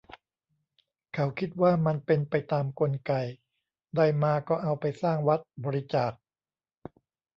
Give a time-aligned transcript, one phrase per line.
[1.13, 3.11] เขาคิดว่ามันเป็นไปตามกลไก
[3.95, 6.11] ได้มาก็เอาไปสร้างวัด บริจาค